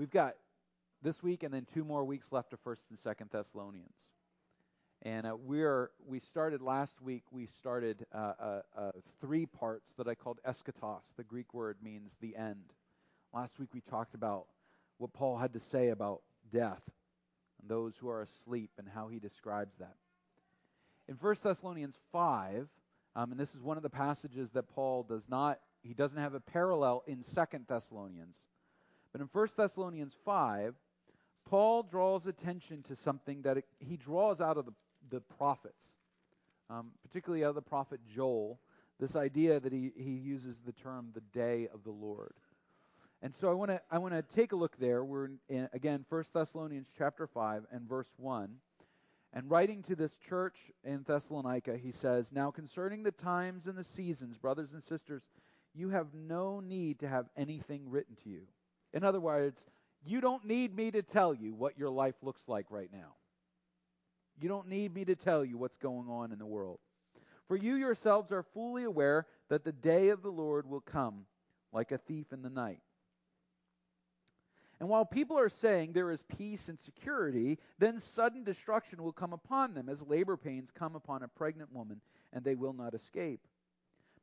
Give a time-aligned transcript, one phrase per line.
[0.00, 0.36] We've got
[1.02, 3.92] this week and then two more weeks left of First and Second Thessalonians.
[5.02, 7.24] And uh, we're we started last week.
[7.30, 8.90] We started uh, uh, uh,
[9.20, 11.02] three parts that I called eschatos.
[11.18, 12.72] The Greek word means the end.
[13.34, 14.46] Last week we talked about
[14.96, 16.80] what Paul had to say about death
[17.60, 19.96] and those who are asleep and how he describes that.
[21.08, 22.68] In 1 Thessalonians 5,
[23.16, 26.32] um, and this is one of the passages that Paul does not, he doesn't have
[26.32, 28.38] a parallel in Second Thessalonians.
[29.12, 30.74] But in 1 Thessalonians 5,
[31.48, 34.74] Paul draws attention to something that it, he draws out of the,
[35.10, 35.84] the prophets,
[36.68, 38.60] um, particularly out of the prophet Joel,
[39.00, 42.34] this idea that he, he uses the term the day of the Lord.
[43.22, 45.04] And so I want to I want to take a look there.
[45.04, 48.50] We're in, again 1 Thessalonians chapter 5 and verse 1.
[49.32, 53.84] And writing to this church in Thessalonica, he says, Now concerning the times and the
[53.84, 55.22] seasons, brothers and sisters,
[55.72, 58.42] you have no need to have anything written to you.
[58.92, 59.60] In other words,
[60.04, 63.14] you don't need me to tell you what your life looks like right now.
[64.40, 66.78] You don't need me to tell you what's going on in the world.
[67.46, 71.26] For you yourselves are fully aware that the day of the Lord will come
[71.72, 72.80] like a thief in the night.
[74.80, 79.34] And while people are saying there is peace and security, then sudden destruction will come
[79.34, 82.00] upon them as labor pains come upon a pregnant woman,
[82.32, 83.46] and they will not escape.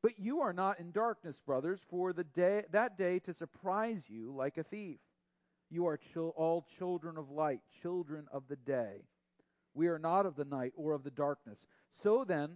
[0.08, 4.34] But you are not in darkness, brothers, for the day, that day to surprise you
[4.34, 5.00] like a thief.
[5.70, 9.04] You are chil- all children of light, children of the day.
[9.74, 11.68] We are not of the night or of the darkness.
[11.92, 12.52] So then,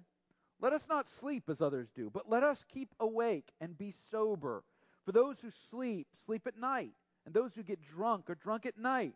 [0.61, 4.63] let us not sleep as others do, but let us keep awake and be sober.
[5.03, 6.93] For those who sleep, sleep at night
[7.25, 9.15] and those who get drunk are drunk at night.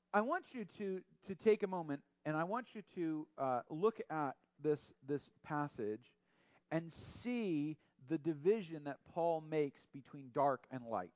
[0.13, 3.99] I want you to, to take a moment and I want you to uh, look
[4.09, 6.11] at this, this passage
[6.71, 7.77] and see
[8.09, 11.11] the division that Paul makes between dark and light.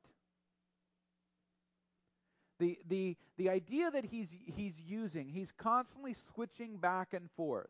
[2.58, 7.70] The, the, the idea that he's, he's using, he's constantly switching back and forth.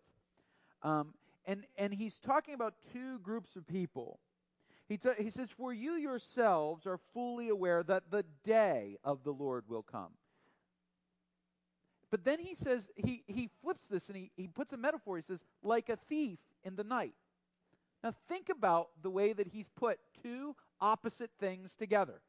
[0.83, 1.15] Um,
[1.45, 4.19] and, and he's talking about two groups of people.
[4.87, 9.31] He, t- he says, For you yourselves are fully aware that the day of the
[9.31, 10.11] Lord will come.
[12.15, 15.17] But then he says, he, he flips this and he, he puts a metaphor.
[15.17, 17.13] He says, like a thief in the night.
[18.01, 22.21] Now think about the way that he's put two opposite things together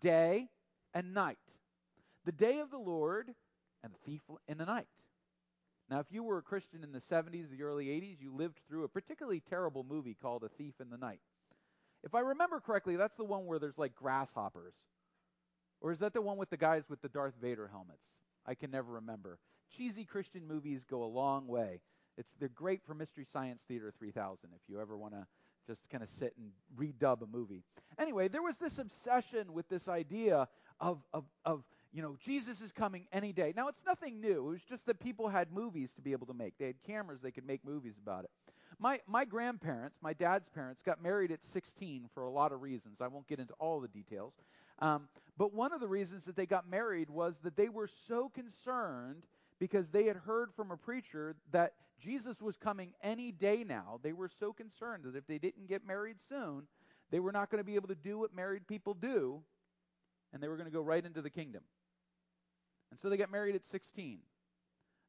[0.00, 0.48] day
[0.94, 1.36] and night.
[2.24, 3.34] The day of the Lord
[3.82, 4.86] and the thief in the night.
[5.90, 8.84] Now, if you were a Christian in the 70s, the early 80s, you lived through
[8.84, 11.20] a particularly terrible movie called A Thief in the Night.
[12.02, 14.72] If I remember correctly, that's the one where there's like grasshoppers.
[15.82, 18.06] Or is that the one with the guys with the Darth Vader helmets?
[18.46, 19.38] I can never remember.
[19.76, 21.80] Cheesy Christian movies go a long way.
[22.16, 25.26] It's they're great for Mystery Science Theater 3000 if you ever want to
[25.66, 27.62] just kind of sit and redub a movie.
[27.98, 30.46] Anyway, there was this obsession with this idea
[30.80, 33.52] of, of, of, you know, Jesus is coming any day.
[33.56, 34.48] Now, it's nothing new.
[34.48, 36.54] It was just that people had movies to be able to make.
[36.58, 38.30] They had cameras, they could make movies about it.
[38.78, 43.00] My, my grandparents, my dad's parents, got married at 16 for a lot of reasons.
[43.00, 44.34] I won't get into all the details.
[44.78, 48.28] Um, but one of the reasons that they got married was that they were so
[48.28, 49.24] concerned
[49.58, 53.98] because they had heard from a preacher that Jesus was coming any day now.
[54.02, 56.64] They were so concerned that if they didn't get married soon,
[57.10, 59.42] they were not going to be able to do what married people do,
[60.32, 61.62] and they were going to go right into the kingdom.
[62.90, 64.18] And so they got married at 16.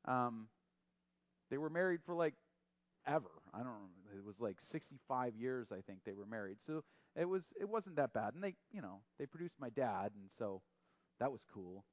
[0.05, 0.47] Um,
[1.49, 2.33] they were married for like
[3.07, 3.29] ever.
[3.53, 3.89] I don't know.
[4.15, 6.57] It was like 65 years, I think they were married.
[6.65, 6.83] So
[7.15, 8.33] it was it wasn't that bad.
[8.33, 10.61] And they, you know, they produced my dad, and so
[11.19, 11.85] that was cool.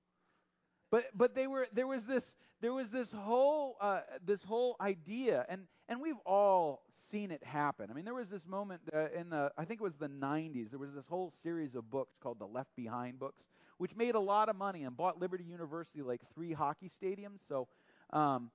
[0.91, 5.47] But but they were there was this there was this whole uh, this whole idea,
[5.49, 7.89] and and we've all seen it happen.
[7.91, 10.71] I mean, there was this moment uh, in the I think it was the 90s.
[10.71, 13.45] There was this whole series of books called the Left Behind books,
[13.79, 17.41] which made a lot of money and bought Liberty University like three hockey stadiums.
[17.49, 17.69] So.
[18.11, 18.51] Um,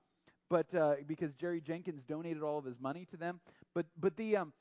[0.50, 3.40] but uh, because Jerry Jenkins donated all of his money to them.
[3.74, 4.52] But but the um,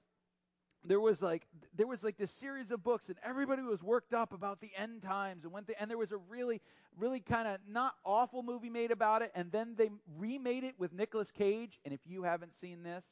[0.83, 4.33] there was like there was like this series of books and everybody was worked up
[4.33, 6.61] about the end times and went and there was a really
[6.97, 10.93] really kind of not awful movie made about it and then they remade it with
[10.93, 13.05] Nicolas Cage and if you haven't seen this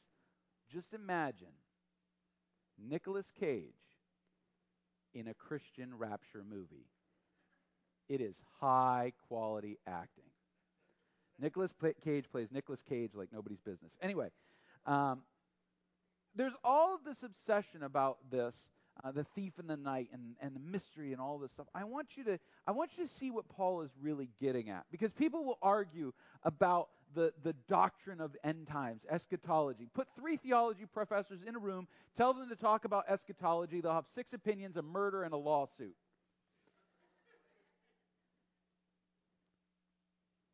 [0.72, 1.52] just imagine
[2.78, 3.74] Nicolas Cage
[5.14, 6.86] in a Christian rapture movie.
[8.08, 10.25] It is high quality acting.
[11.40, 11.72] Nicolas
[12.02, 13.92] Cage plays Nicolas Cage like nobody's business.
[14.00, 14.28] Anyway,
[14.86, 15.22] um,
[16.34, 18.68] there's all of this obsession about this,
[19.02, 21.66] uh, the thief in the night and, and the mystery and all this stuff.
[21.74, 24.84] I want you to I want you to see what Paul is really getting at
[24.90, 26.12] because people will argue
[26.42, 29.88] about the, the doctrine of end times, eschatology.
[29.94, 33.80] Put three theology professors in a room, tell them to talk about eschatology.
[33.80, 35.94] They'll have six opinions, a murder, and a lawsuit.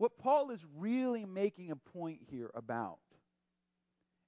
[0.03, 2.99] What Paul is really making a point here about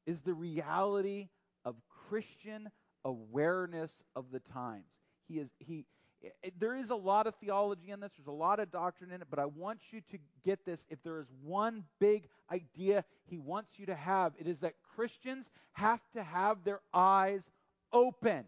[0.06, 1.30] is the reality
[1.64, 1.74] of
[2.08, 2.70] Christian
[3.04, 4.86] awareness of the times.
[5.26, 5.84] He is he
[6.22, 9.20] eh, there is a lot of theology in this, there's a lot of doctrine in
[9.20, 10.84] it, but I want you to get this.
[10.90, 15.50] If there is one big idea he wants you to have, it is that Christians
[15.72, 17.50] have to have their eyes
[17.92, 18.44] open.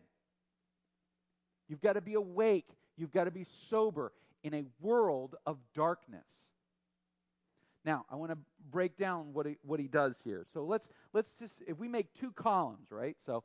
[1.69, 4.13] You've got to be awake, you've got to be sober
[4.45, 6.46] in a world of darkness.
[7.87, 8.39] Now, I want to
[8.69, 10.45] break down what he, what he does here.
[10.53, 13.17] So let's let's just if we make two columns, right?
[13.25, 13.45] So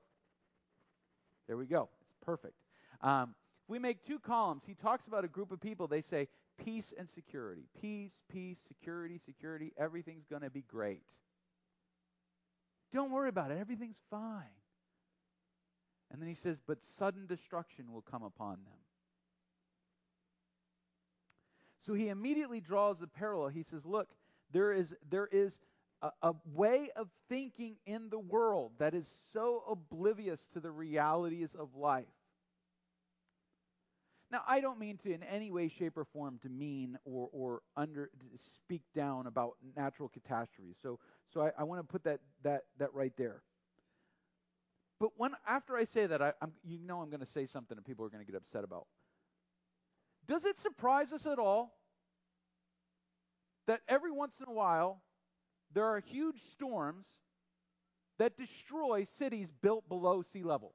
[1.47, 1.89] there we go.
[2.01, 2.55] It's perfect.
[3.01, 5.88] Um, if we make two columns, he talks about a group of people.
[5.88, 6.27] They say
[6.65, 9.73] peace and security, peace, peace, security, security.
[9.77, 11.03] Everything's going to be great.
[12.91, 13.59] Don't worry about it.
[13.59, 14.44] Everything's fine.
[16.11, 18.79] And then he says, but sudden destruction will come upon them.
[21.85, 23.47] So he immediately draws a parallel.
[23.47, 24.09] He says, look,
[24.51, 25.59] there is, there is
[26.01, 31.56] a, a way of thinking in the world that is so oblivious to the realities
[31.57, 32.06] of life.
[34.31, 38.09] Now, I don't mean to in any way, shape, or form demean or, or under
[38.56, 40.77] speak down about natural catastrophes.
[40.81, 41.00] So,
[41.33, 43.42] so I, I want to put that, that, that right there.
[45.01, 47.75] But when after I say that, I, am you know I'm going to say something
[47.75, 48.86] that people are going to get upset about.
[50.27, 51.74] Does it surprise us at all
[53.71, 55.01] that every once in a while
[55.73, 57.06] there are huge storms
[58.19, 60.73] that destroy cities built below sea level.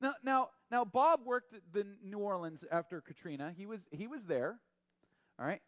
[0.00, 3.54] Now, now, now, Bob worked at the New Orleans after Katrina.
[3.56, 4.58] He was he was there,
[5.38, 5.62] all right.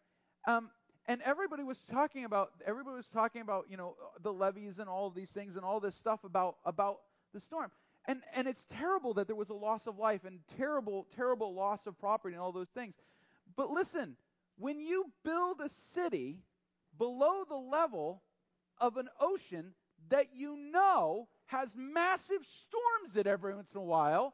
[0.45, 0.71] Um,
[1.07, 5.07] and everybody was talking about everybody was talking about you know the levees and all
[5.07, 6.97] of these things and all this stuff about about
[7.33, 7.71] the storm.
[8.07, 11.87] And and it's terrible that there was a loss of life and terrible terrible loss
[11.87, 12.93] of property and all those things.
[13.55, 14.15] But listen,
[14.57, 16.39] when you build a city
[16.97, 18.21] below the level
[18.79, 19.73] of an ocean
[20.09, 24.33] that you know has massive storms in every once in a while,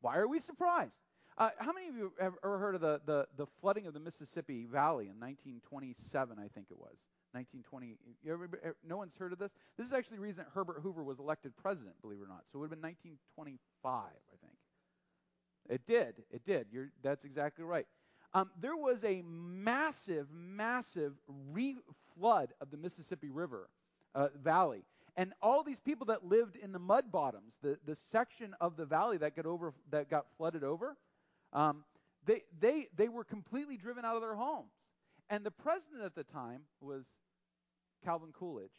[0.00, 0.94] why are we surprised?
[1.38, 4.00] Uh, how many of you have ever heard of the, the, the flooding of the
[4.00, 6.96] Mississippi Valley in 1927, I think it was?
[7.32, 7.98] 1920.
[8.26, 9.52] Ever, no one's heard of this?
[9.76, 12.44] This is actually the reason Herbert Hoover was elected president, believe it or not.
[12.50, 14.35] So it would have been 1925, I think.
[15.68, 16.14] It did.
[16.30, 16.66] It did.
[16.70, 17.86] You're, that's exactly right.
[18.34, 21.12] Um, there was a massive, massive
[21.52, 21.78] re-
[22.18, 23.68] flood of the Mississippi River
[24.14, 24.84] uh, Valley.
[25.16, 28.84] And all these people that lived in the mud bottoms, the, the section of the
[28.84, 30.96] valley that got over that got flooded over,
[31.54, 31.84] um,
[32.26, 34.72] they, they, they were completely driven out of their homes.
[35.30, 37.04] And the president at the time was
[38.04, 38.70] Calvin Coolidge.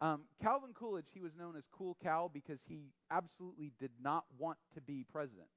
[0.00, 4.58] Um, Calvin Coolidge, he was known as Cool Cal because he absolutely did not want
[4.74, 5.48] to be president.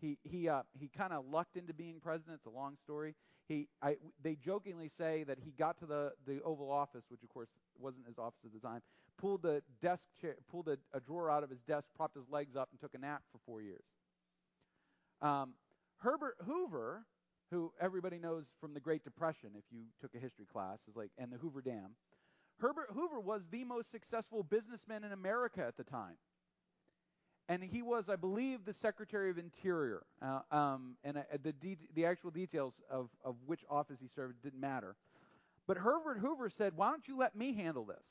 [0.00, 2.36] He he uh, he kind of lucked into being president.
[2.36, 3.14] It's a long story.
[3.48, 7.28] He I, they jokingly say that he got to the the Oval Office, which of
[7.28, 7.48] course
[7.78, 8.80] wasn't his office at the time.
[9.18, 12.56] Pulled the desk chair, pulled a, a drawer out of his desk, propped his legs
[12.56, 13.84] up, and took a nap for four years.
[15.20, 15.52] Um,
[15.98, 17.04] Herbert Hoover,
[17.50, 21.10] who everybody knows from the Great Depression, if you took a history class, is like
[21.18, 21.96] and the Hoover Dam.
[22.58, 26.16] Herbert Hoover was the most successful businessman in America at the time
[27.50, 30.04] and he was, I believe, the Secretary of Interior.
[30.22, 34.40] Uh, um, and uh, the de- the actual details of of which office he served
[34.40, 34.94] didn't matter.
[35.66, 38.06] But Herbert Hoover said, "Why don't you let me handle this?"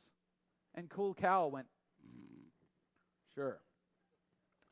[0.76, 1.68] And Cool Cal went,
[2.06, 2.50] mm,
[3.34, 3.62] "Sure."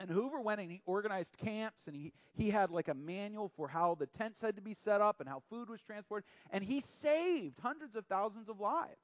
[0.01, 3.67] And Hoover went and he organized camps and he, he had like a manual for
[3.67, 6.29] how the tents had to be set up and how food was transported.
[6.51, 9.01] And he saved hundreds of thousands of lives.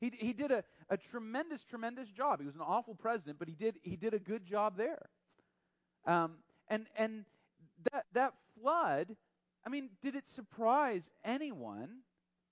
[0.00, 2.40] He, he did a, a tremendous, tremendous job.
[2.40, 5.08] He was an awful president, but he did, he did a good job there.
[6.06, 6.34] Um,
[6.68, 7.24] and and
[7.92, 9.16] that, that flood,
[9.64, 11.88] I mean, did it surprise anyone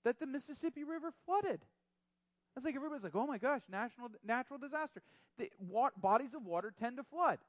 [0.03, 1.61] that the Mississippi River flooded?
[2.55, 5.01] It's like everybody's like, oh my gosh, national, natural disaster.
[5.37, 7.39] The wa- bodies of water tend to flood.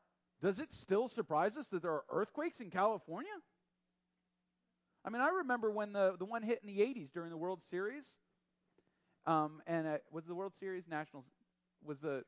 [0.43, 3.31] Does it still surprise us that there are earthquakes in California?
[5.05, 7.61] I mean, I remember when the, the one hit in the 80s during the World
[7.71, 8.17] Series.
[9.27, 11.25] Um, and uh, was the World Series Nationals
[11.85, 12.25] was the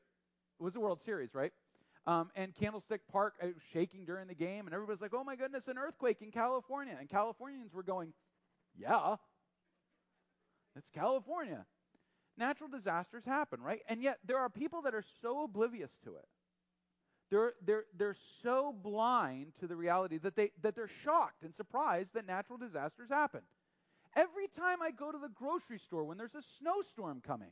[0.58, 1.52] was the World Series right?
[2.06, 5.68] Um, and Candlestick Park uh, shaking during the game, and everybody's like, "Oh my goodness,
[5.68, 8.12] an earthquake in California!" And Californians were going,
[8.76, 9.16] "Yeah,
[10.76, 11.66] it's California."
[12.38, 13.80] Natural disasters happen, right?
[13.88, 16.28] And yet there are people that are so oblivious to it.
[17.30, 22.14] They're, they're, they're so blind to the reality that, they, that they're shocked and surprised
[22.14, 23.42] that natural disasters happen.
[24.16, 27.50] Every time I go to the grocery store when there's a snowstorm coming,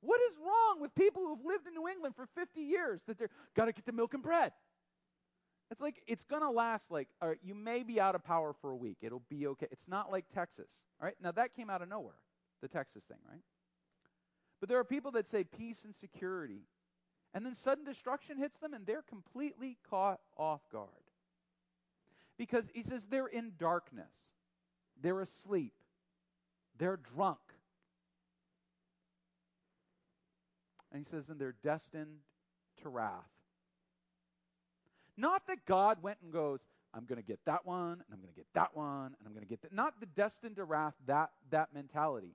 [0.00, 3.30] what is wrong with people who've lived in New England for 50 years that they're
[3.54, 4.52] got to get the milk and bread?
[5.70, 8.70] It's like it's to last like all right, you may be out of power for
[8.70, 8.98] a week.
[9.02, 9.66] It'll be okay.
[9.70, 10.68] It's not like Texas.
[11.00, 11.14] All right?
[11.22, 12.18] Now that came out of nowhere,
[12.60, 13.42] the Texas thing, right?
[14.58, 16.62] But there are people that say peace and security.
[17.32, 20.88] And then sudden destruction hits them and they're completely caught off guard.
[22.36, 24.12] Because he says they're in darkness.
[25.00, 25.74] They're asleep.
[26.80, 27.38] They're drunk.
[30.90, 32.16] And he says, and they're destined
[32.82, 33.28] to wrath.
[35.16, 36.60] Not that God went and goes,
[36.94, 39.32] I'm going to get that one, and I'm going to get that one, and I'm
[39.32, 39.72] going to get that.
[39.72, 42.34] Not the destined to wrath, that, that mentality.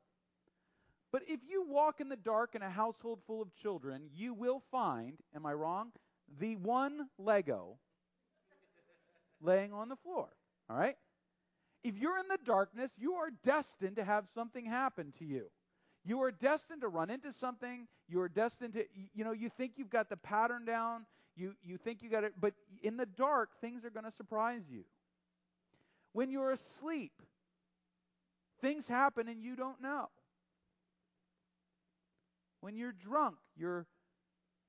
[1.11, 4.61] But if you walk in the dark in a household full of children, you will
[4.71, 5.91] find, am I wrong,
[6.39, 7.77] the one Lego
[9.41, 10.27] laying on the floor.
[10.69, 10.95] All right?
[11.85, 15.51] If you're in the darkness, you are destined to have something happen to you.
[16.03, 17.87] You are destined to run into something.
[18.09, 21.05] You are destined to, you know, you think you've got the pattern down.
[21.37, 24.63] You, you think you got it, but in the dark, things are going to surprise
[24.67, 24.83] you.
[26.11, 27.21] When you're asleep,
[28.61, 30.09] things happen and you don't know.
[32.61, 33.85] When you're drunk, your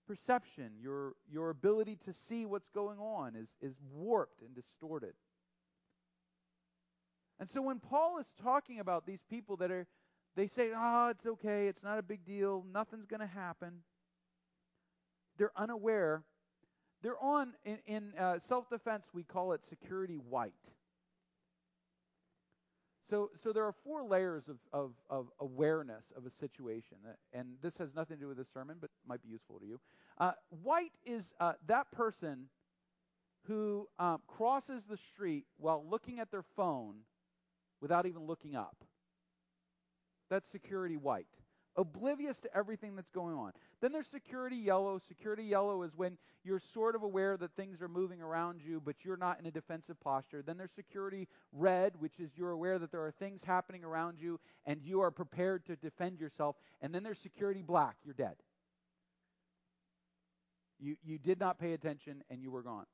[0.07, 5.15] perception, your, your ability to see what's going on is, is warped and distorted.
[7.39, 9.87] And so when Paul is talking about these people that are,
[10.37, 13.83] they say, oh, it's okay, it's not a big deal, nothing's going to happen.
[15.39, 16.23] They're unaware.
[17.03, 20.53] They're on, in, in uh, self defense, we call it security white.
[23.09, 26.97] So, so there are four layers of, of, of, awareness of a situation,
[27.33, 29.79] and this has nothing to do with this sermon, but might be useful to you.
[30.19, 32.49] Uh, white is uh, that person
[33.47, 36.97] who um, crosses the street while looking at their phone
[37.81, 38.77] without even looking up.
[40.29, 41.27] That's security white,
[41.77, 43.53] oblivious to everything that's going on.
[43.81, 44.99] Then there's security yellow.
[45.07, 49.05] Security yellow is when you're sort of aware that things are moving around you, but
[49.05, 50.43] you're not in a defensive posture.
[50.43, 54.41] Then there's security red, which is you're aware that there are things happening around you
[54.65, 56.57] and you are prepared to defend yourself.
[56.81, 57.97] And then there's security black.
[58.05, 58.37] You're dead.
[60.79, 62.87] You, you did not pay attention and you were gone.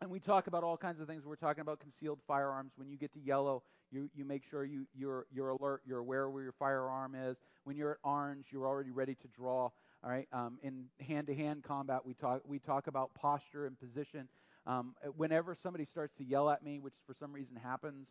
[0.00, 1.26] And we talk about all kinds of things.
[1.26, 2.72] We're talking about concealed firearms.
[2.76, 6.30] When you get to yellow, you, you make sure you, you're, you're alert, you're aware
[6.30, 7.36] where your firearm is.
[7.64, 9.70] When you're at orange, you're already ready to draw.
[10.02, 10.26] All right.
[10.32, 14.28] Um, in hand-to-hand combat, we talk we talk about posture and position.
[14.66, 18.08] Um, whenever somebody starts to yell at me, which for some reason happens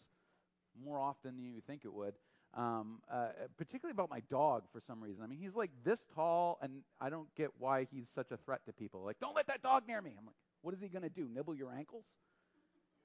[0.85, 2.13] more often than you think it would,
[2.53, 5.23] um, uh, particularly about my dog for some reason.
[5.23, 8.61] I mean, he's like this tall, and I don't get why he's such a threat
[8.67, 9.03] to people.
[9.03, 10.11] Like, don't let that dog near me.
[10.17, 11.27] I'm like, what is he going to do?
[11.33, 12.05] Nibble your ankles?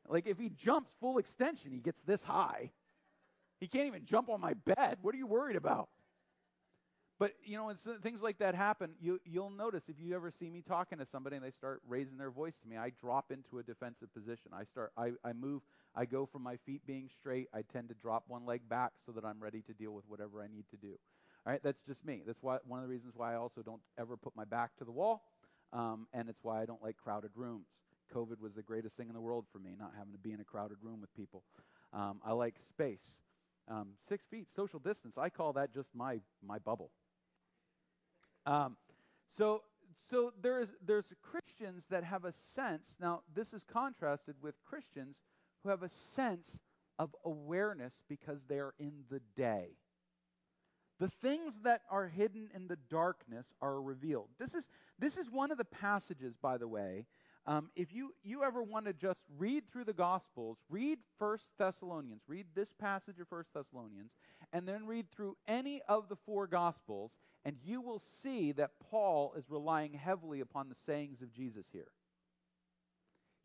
[0.08, 2.70] Like if he jumps full extension, he gets this high.
[3.60, 4.98] He can't even jump on my bed.
[5.00, 5.88] What are you worried about?
[7.18, 10.50] But you know, when things like that happen, you, you'll notice if you ever see
[10.50, 13.60] me talking to somebody and they start raising their voice to me, I drop into
[13.60, 14.50] a defensive position.
[14.52, 15.62] I start, I, I move,
[15.94, 17.48] I go from my feet being straight.
[17.54, 20.42] I tend to drop one leg back so that I'm ready to deal with whatever
[20.42, 20.98] I need to do.
[21.46, 22.22] All right, that's just me.
[22.26, 24.84] That's why one of the reasons why I also don't ever put my back to
[24.84, 25.22] the wall
[25.74, 27.66] um, and it's why I don't like crowded rooms.
[28.14, 30.40] COVID was the greatest thing in the world for me, not having to be in
[30.40, 31.42] a crowded room with people.
[31.92, 33.04] Um, I like space.
[33.68, 35.18] Um, six feet, social distance.
[35.18, 36.90] I call that just my my bubble.
[38.46, 38.76] Um,
[39.36, 39.62] so
[40.10, 42.96] so there's there's Christians that have a sense.
[43.00, 45.16] Now this is contrasted with Christians
[45.62, 46.58] who have a sense
[46.98, 49.70] of awareness because they're in the day.
[51.00, 54.28] The things that are hidden in the darkness are revealed.
[54.38, 54.64] This is,
[54.98, 57.06] this is one of the passages, by the way.
[57.46, 62.22] Um, if you, you ever want to just read through the Gospels, read First Thessalonians,
[62.26, 64.12] read this passage of First Thessalonians,
[64.52, 67.10] and then read through any of the four Gospels,
[67.44, 71.88] and you will see that Paul is relying heavily upon the sayings of Jesus here.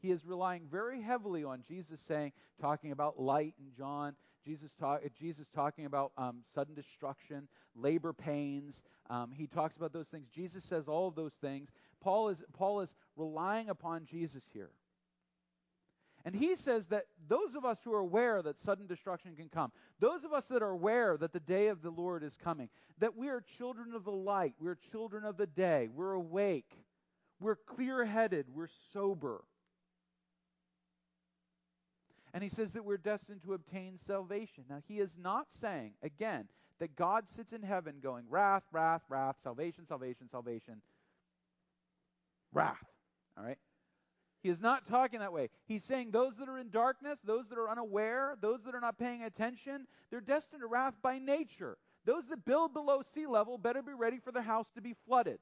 [0.01, 4.15] He is relying very heavily on Jesus saying, talking about light in John,
[4.45, 8.83] Jesus, talk, Jesus talking about um, sudden destruction, labor pains.
[9.09, 10.27] Um, he talks about those things.
[10.33, 11.69] Jesus says all of those things.
[12.01, 14.71] Paul is, Paul is relying upon Jesus here.
[16.25, 19.71] And he says that those of us who are aware that sudden destruction can come,
[19.99, 22.69] those of us that are aware that the day of the Lord is coming,
[22.99, 26.75] that we are children of the light, we're children of the day, we're awake,
[27.39, 29.43] we're clear headed, we're sober.
[32.33, 34.65] And he says that we're destined to obtain salvation.
[34.69, 36.47] Now, he is not saying, again,
[36.79, 40.81] that God sits in heaven going, wrath, wrath, wrath, salvation, salvation, salvation,
[42.53, 42.85] wrath.
[43.37, 43.57] All right?
[44.41, 45.49] He is not talking that way.
[45.67, 48.97] He's saying those that are in darkness, those that are unaware, those that are not
[48.97, 51.77] paying attention, they're destined to wrath by nature.
[52.05, 55.39] Those that build below sea level better be ready for their house to be flooded.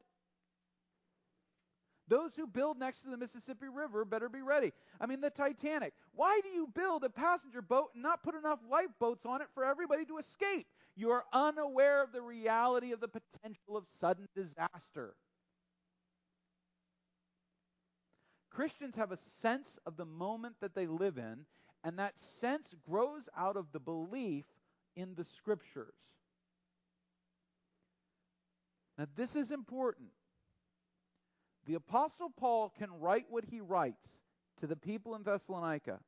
[2.08, 4.72] Those who build next to the Mississippi River better be ready.
[5.00, 5.94] I mean, the Titanic.
[6.14, 9.66] Why do you build a passenger boat and not put enough lifeboats on it for
[9.66, 10.68] everybody to escape?
[10.96, 15.16] You are unaware of the reality of the potential of sudden disaster.
[18.50, 21.46] Christians have a sense of the moment that they live in,
[21.84, 24.46] and that sense grows out of the belief
[24.96, 25.94] in the Scriptures.
[28.98, 30.10] Now, this is important.
[31.67, 34.07] The Apostle Paul can write what he writes
[34.62, 36.00] to the people in Thessalonica.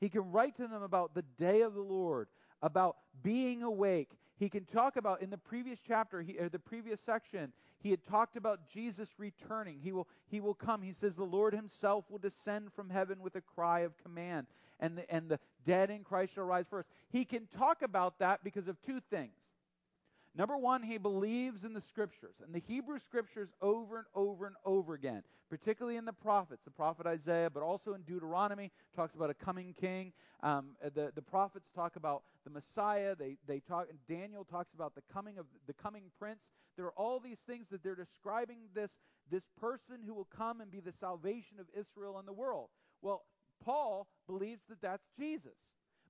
[0.00, 2.28] He can write to them about the day of the Lord,
[2.62, 4.10] about being awake.
[4.38, 8.04] He can talk about in the previous chapter, he, or the previous section, he had
[8.06, 9.78] talked about Jesus returning.
[9.82, 10.82] He will, he will come.
[10.82, 14.46] He says the Lord himself will descend from heaven with a cry of command,
[14.80, 16.88] and the, and the dead in Christ shall rise first.
[17.10, 19.32] He can talk about that because of two things.
[20.34, 24.54] Number one, he believes in the scriptures, and the Hebrew scriptures over and over and
[24.64, 29.30] over again, particularly in the prophets, the prophet Isaiah, but also in Deuteronomy, talks about
[29.30, 30.12] a coming king.
[30.42, 33.16] Um, the, the prophets talk about the Messiah.
[33.16, 36.40] They, they talk, Daniel talks about the coming of the coming prince.
[36.76, 38.90] There are all these things that they're describing this,
[39.30, 42.68] this person who will come and be the salvation of Israel and the world.
[43.02, 43.24] Well,
[43.64, 45.56] Paul believes that that's Jesus.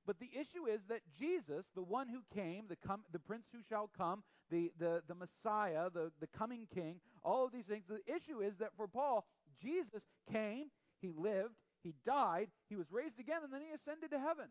[0.09, 2.79] But the issue is that Jesus, the one who came, the,
[3.13, 7.53] the prince who shall come, the, the, the Messiah, the, the coming king, all of
[7.53, 9.27] these things, the issue is that for Paul,
[9.63, 10.01] Jesus
[10.33, 10.71] came,
[11.03, 14.47] he lived, he died, he was raised again, and then he ascended to heaven.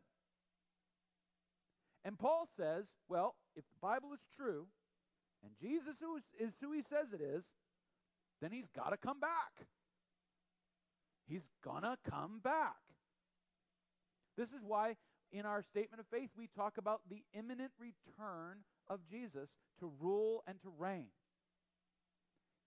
[2.05, 4.68] And Paul says, well, if the Bible is true,
[5.44, 7.44] and Jesus is, is who he says it is,
[8.44, 9.66] then he's got to come back.
[11.27, 12.75] He's going to come back.
[14.38, 14.96] This is why
[15.31, 18.59] in our statement of faith, we talk about the imminent return
[18.90, 21.07] of Jesus to rule and to reign.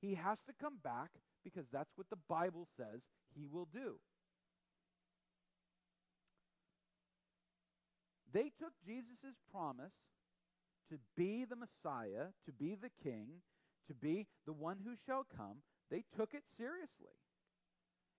[0.01, 1.11] He has to come back
[1.45, 3.01] because that's what the Bible says
[3.35, 3.97] he will do.
[8.33, 9.93] They took Jesus' promise
[10.91, 13.43] to be the Messiah, to be the King,
[13.89, 15.63] to be the one who shall come.
[15.91, 17.19] They took it seriously.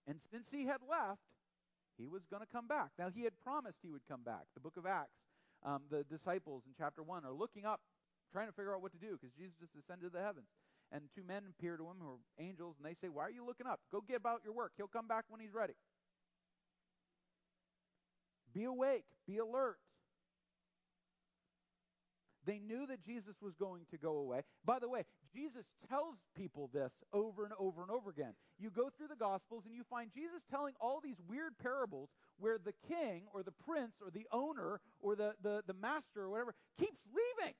[0.08, 1.22] And since he had left,
[1.98, 2.92] he was going to come back.
[2.98, 4.48] Now, he had promised he would come back.
[4.54, 5.18] The book of Acts,
[5.64, 7.82] um, the disciples in chapter 1 are looking up,
[8.32, 10.48] trying to figure out what to do because Jesus just ascended to the heavens.
[10.92, 13.46] And two men appear to him who are angels, and they say, Why are you
[13.46, 13.80] looking up?
[13.92, 14.74] Go get about your work.
[14.76, 15.74] He'll come back when he's ready.
[18.54, 19.78] Be awake, be alert.
[22.46, 24.42] They knew that Jesus was going to go away.
[24.66, 28.34] By the way, Jesus tells people this over and over and over again.
[28.58, 32.58] You go through the Gospels and you find Jesus telling all these weird parables where
[32.58, 36.56] the king or the prince or the owner or the, the, the master or whatever
[36.80, 37.54] keeps leaving.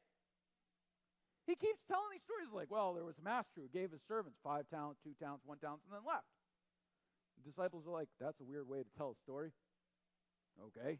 [1.46, 4.38] He keeps telling these stories like, well, there was a master who gave his servants
[4.44, 6.26] five talents, two talents, one talent, and then left.
[7.38, 9.52] The disciples are like, that's a weird way to tell a story.
[10.58, 11.00] Okay.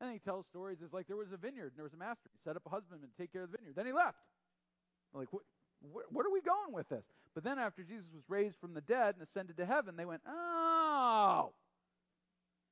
[0.00, 0.78] And he tells stories.
[0.82, 2.28] It's like there was a vineyard and there was a master.
[2.32, 3.76] He set up a husbandman to take care of the vineyard.
[3.76, 4.18] Then he left.
[5.14, 5.42] like, what,
[5.92, 7.04] where, where are we going with this?
[7.34, 10.22] But then after Jesus was raised from the dead and ascended to heaven, they went,
[10.28, 11.52] oh.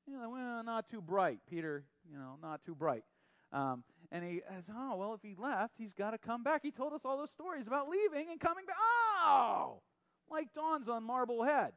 [0.06, 1.84] You know, well, not too bright, Peter.
[2.10, 3.04] You know, not too bright.
[3.52, 6.60] Um, and he says, oh, well, if he left, he's got to come back.
[6.62, 8.76] He told us all those stories about leaving and coming back.
[9.24, 9.80] Oh,
[10.30, 11.72] like dawns on Marblehead.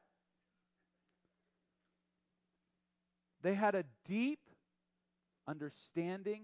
[3.43, 4.39] They had a deep
[5.47, 6.43] understanding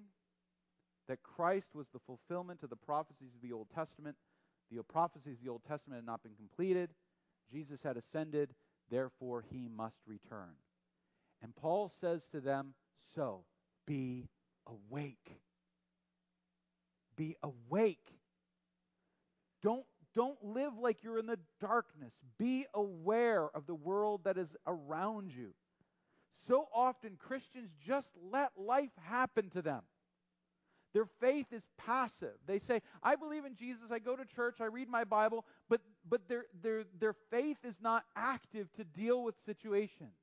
[1.07, 4.15] that Christ was the fulfillment of the prophecies of the Old Testament.
[4.71, 6.91] The prophecies of the Old Testament had not been completed.
[7.51, 8.53] Jesus had ascended,
[8.89, 10.55] therefore he must return.
[11.41, 12.73] And Paul says to them,
[13.13, 13.43] So
[13.85, 14.29] be
[14.67, 15.41] awake.
[17.17, 18.07] Be awake.
[19.61, 19.85] Don't,
[20.15, 22.13] don't live like you're in the darkness.
[22.37, 25.53] Be aware of the world that is around you.
[26.47, 29.81] So often Christians just let life happen to them.
[30.93, 32.33] Their faith is passive.
[32.45, 35.81] They say, I believe in Jesus, I go to church, I read my Bible, but,
[36.09, 40.15] but their, their, their faith is not active to deal with situations.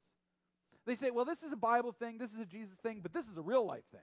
[0.85, 3.29] They say, well, this is a Bible thing, this is a Jesus thing, but this
[3.29, 4.03] is a real life thing.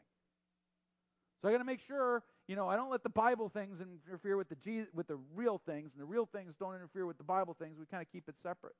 [1.42, 4.38] So I got to make sure, you know, I don't let the Bible things interfere
[4.38, 7.24] with the Jesus, with the real things, and the real things don't interfere with the
[7.24, 7.78] Bible things.
[7.78, 8.76] We kind of keep it separate.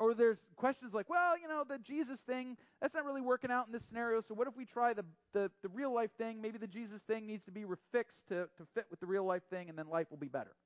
[0.00, 3.66] Or there's questions like, well, you know, the Jesus thing, that's not really working out
[3.66, 4.22] in this scenario.
[4.22, 6.40] So what if we try the, the, the real life thing?
[6.40, 9.42] Maybe the Jesus thing needs to be refixed to, to fit with the real life
[9.50, 10.56] thing, and then life will be better.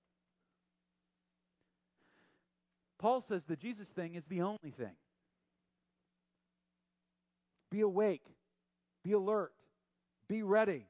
[3.01, 4.95] Paul says the Jesus thing is the only thing.
[7.73, 8.25] Be awake,
[9.03, 9.53] be alert,
[10.29, 10.87] be ready.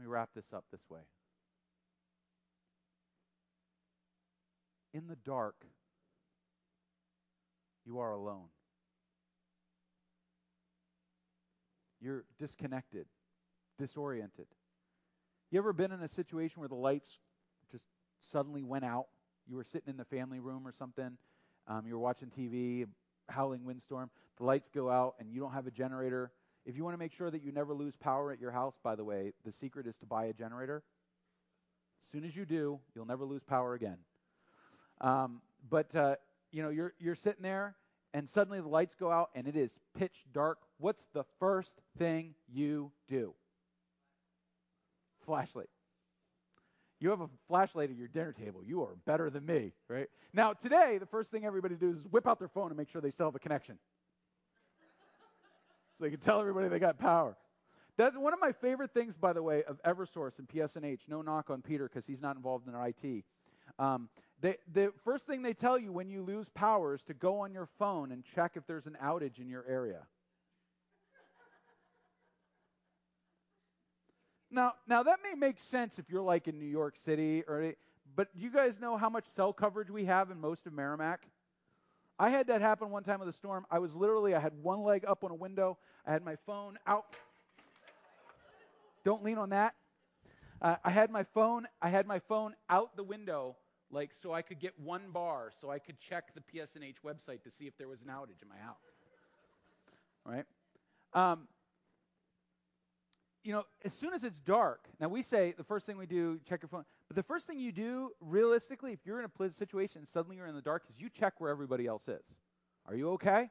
[0.00, 1.00] Let me wrap this up this way.
[4.94, 5.66] In the dark,
[7.84, 8.46] you are alone.
[12.00, 13.08] You're disconnected,
[13.78, 14.46] disoriented.
[15.50, 17.18] You ever been in a situation where the lights
[17.70, 17.84] just
[18.22, 19.08] suddenly went out?
[19.46, 21.18] You were sitting in the family room or something.
[21.68, 22.86] Um, you were watching TV,
[23.28, 24.08] howling windstorm.
[24.38, 26.32] The lights go out, and you don't have a generator.
[26.66, 28.94] If you want to make sure that you never lose power at your house, by
[28.94, 30.82] the way, the secret is to buy a generator.
[32.06, 33.98] As soon as you do, you'll never lose power again.
[35.00, 36.16] Um, but uh,
[36.52, 37.76] you know, you're you're sitting there,
[38.12, 40.58] and suddenly the lights go out, and it is pitch dark.
[40.78, 43.34] What's the first thing you do?
[45.24, 45.70] Flashlight.
[46.98, 48.62] You have a flashlight at your dinner table.
[48.62, 50.08] You are better than me, right?
[50.34, 53.00] Now, today, the first thing everybody does is whip out their phone and make sure
[53.00, 53.78] they still have a connection
[56.00, 57.36] so they can tell everybody they got power.
[57.98, 61.00] That's one of my favorite things, by the way, of Eversource and PSNH.
[61.08, 63.24] No knock on Peter because he's not involved in our IT.
[63.78, 64.08] Um,
[64.40, 67.52] they, the first thing they tell you when you lose power is to go on
[67.52, 70.00] your phone and check if there's an outage in your area.
[74.50, 77.74] Now, now that may make sense if you're like in New York City, or
[78.16, 81.26] but you guys know how much cell coverage we have in most of Merrimack?
[82.20, 83.64] I had that happen one time with a storm.
[83.70, 85.78] I was literally, I had one leg up on a window.
[86.10, 87.04] I had my phone out.
[89.04, 89.76] Don't lean on that.
[90.60, 91.68] Uh, I had my phone.
[91.80, 93.54] I had my phone out the window,
[93.92, 97.50] like so I could get one bar, so I could check the PSNH website to
[97.50, 98.82] see if there was an outage in my house.
[100.24, 100.44] Right?
[101.14, 101.46] Um,
[103.44, 106.40] you know, as soon as it's dark, now we say the first thing we do,
[106.48, 106.86] check your phone.
[107.06, 110.48] But the first thing you do, realistically, if you're in a situation and suddenly you're
[110.48, 112.24] in the dark, is you check where everybody else is.
[112.88, 113.48] Are you okay?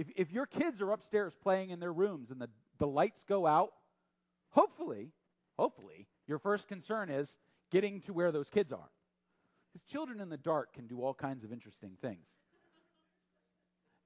[0.00, 3.46] If, if your kids are upstairs playing in their rooms and the, the lights go
[3.46, 3.74] out,
[4.48, 5.10] hopefully,
[5.58, 7.36] hopefully, your first concern is
[7.70, 8.88] getting to where those kids are.
[9.70, 12.24] Because children in the dark can do all kinds of interesting things.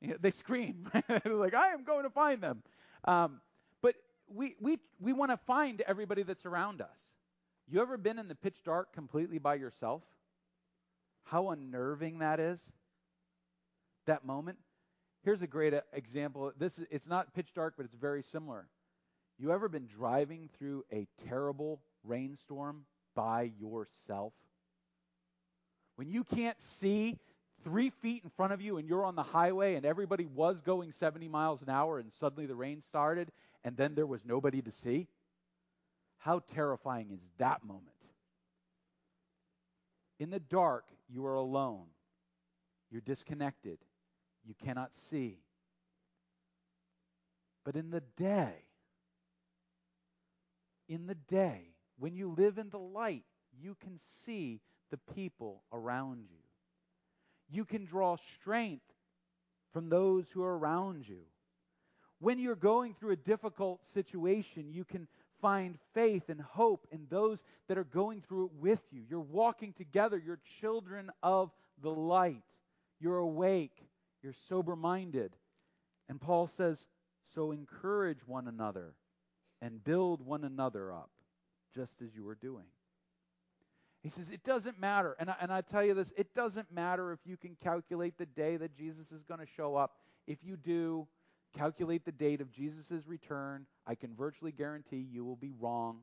[0.01, 0.91] You know, they scream,
[1.25, 2.65] like, I am going to find them.
[3.05, 3.41] Um,
[3.81, 3.95] but
[4.27, 6.99] we, we, we want to find everybody that's around us.
[7.69, 10.03] You ever been in the pitch dark completely by yourself?
[11.23, 12.61] How unnerving that is?
[14.07, 14.59] That moment.
[15.25, 16.53] Here's a great uh, example.
[16.59, 18.67] This it's not pitch dark, but it's very similar.
[19.39, 22.85] You ever been driving through a terrible rainstorm
[23.17, 24.35] by yourself?
[25.97, 27.19] When you can't see
[27.65, 30.93] three feet in front of you and you're on the highway and everybody was going
[30.93, 33.33] 70 miles an hour and suddenly the rain started
[33.65, 35.09] and then there was nobody to see?
[36.19, 37.89] How terrifying is that moment?
[40.21, 41.87] In the dark, you are alone.
[42.91, 43.79] You're disconnected.
[44.47, 45.39] You cannot see.
[47.65, 48.53] But in the day,
[50.89, 51.63] in the day,
[51.99, 53.25] when you live in the light,
[53.59, 56.39] you can see the people around you.
[57.51, 58.85] You can draw strength
[59.73, 61.23] from those who are around you.
[62.21, 65.09] When you're going through a difficult situation, you can
[65.41, 69.03] find faith and hope in those that are going through it with you.
[69.09, 70.17] You're walking together.
[70.17, 71.51] You're children of
[71.83, 72.43] the light.
[73.01, 73.77] You're awake.
[74.25, 75.37] You're sober minded.
[76.09, 76.87] And Paul says,
[77.35, 78.95] so encourage one another
[79.61, 81.11] and build one another up,
[81.75, 82.65] just as you are doing.
[84.03, 85.15] He says, it doesn't matter.
[85.19, 88.27] And I, and I tell you this, it doesn't matter if you can calculate the
[88.27, 89.97] day that Jesus is going to show up.
[90.27, 91.07] If you do,
[91.57, 96.01] calculate the date of Jesus' return, I can virtually guarantee you will be wrong.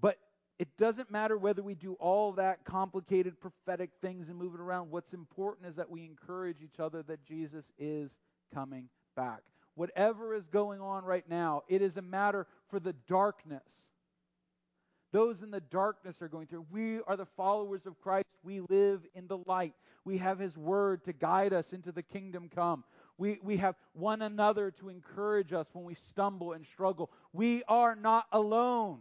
[0.00, 0.18] But
[0.58, 4.90] it doesn't matter whether we do all that complicated prophetic things and move it around.
[4.90, 8.18] What's important is that we encourage each other that Jesus is
[8.52, 9.42] coming back.
[9.76, 13.62] Whatever is going on right now, it is a matter for the darkness.
[15.12, 16.66] Those in the darkness are going through.
[16.70, 18.26] We are the followers of Christ.
[18.42, 19.74] We live in the light.
[20.04, 22.82] We have His Word to guide us into the kingdom come.
[23.16, 27.10] We, we have one another to encourage us when we stumble and struggle.
[27.32, 28.98] We are not alone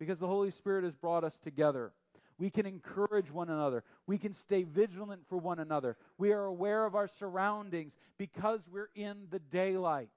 [0.00, 1.92] because the Holy Spirit has brought us together.
[2.38, 3.84] We can encourage one another.
[4.06, 5.96] We can stay vigilant for one another.
[6.16, 10.08] We are aware of our surroundings because we're in the daylight.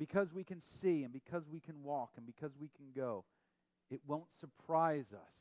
[0.00, 3.22] because we can see and because we can walk and because we can go,
[3.90, 5.36] it won't surprise us.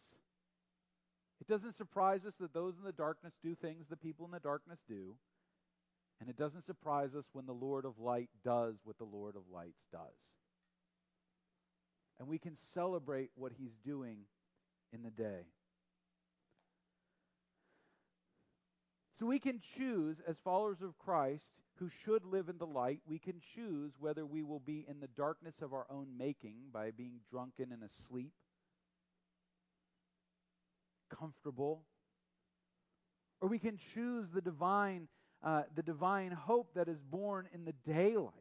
[1.39, 4.39] It doesn't surprise us that those in the darkness do things the people in the
[4.41, 5.15] darkness do.
[6.19, 9.43] And it doesn't surprise us when the Lord of light does what the Lord of
[9.51, 10.17] lights does.
[12.19, 14.19] And we can celebrate what he's doing
[14.91, 15.45] in the day.
[19.19, 21.43] So we can choose, as followers of Christ
[21.77, 25.07] who should live in the light, we can choose whether we will be in the
[25.07, 28.33] darkness of our own making by being drunken and asleep,
[31.09, 31.83] comfortable,
[33.41, 35.07] or we can choose the divine,
[35.43, 38.33] uh, the divine hope that is born in the daylight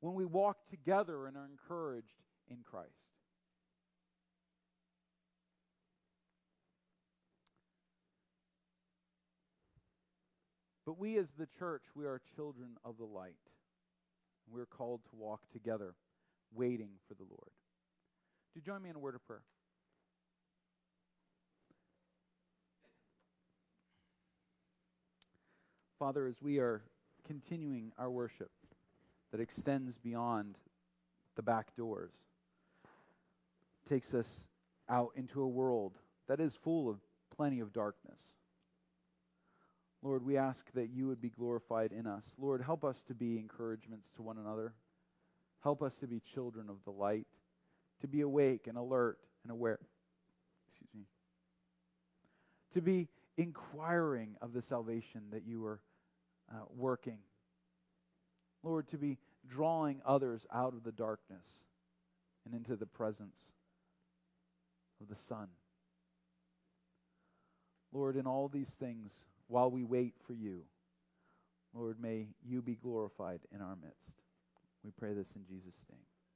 [0.00, 2.90] when we walk together and are encouraged in Christ.
[10.84, 13.34] But we as the church, we are children of the light.
[14.48, 15.96] We're called to walk together,
[16.54, 17.50] waiting for the Lord.
[18.54, 19.42] Do you join me in a word of prayer?
[25.98, 26.82] Father, as we are
[27.26, 28.50] continuing our worship
[29.32, 30.58] that extends beyond
[31.36, 32.12] the back doors,
[33.88, 34.28] takes us
[34.90, 35.94] out into a world
[36.28, 36.96] that is full of
[37.34, 38.18] plenty of darkness.
[40.02, 42.24] Lord, we ask that you would be glorified in us.
[42.38, 44.74] Lord, help us to be encouragements to one another.
[45.62, 47.26] Help us to be children of the light,
[48.02, 49.78] to be awake and alert and aware.
[50.68, 51.06] Excuse me.
[52.74, 55.80] To be inquiring of the salvation that you are
[56.52, 57.18] uh, working.
[58.62, 61.46] Lord, to be drawing others out of the darkness
[62.44, 63.52] and into the presence
[65.00, 65.48] of the Son.
[67.92, 69.12] Lord, in all these things,
[69.48, 70.62] while we wait for you.
[71.74, 74.22] Lord, may you be glorified in our midst.
[74.84, 76.00] We pray this in Jesus' name.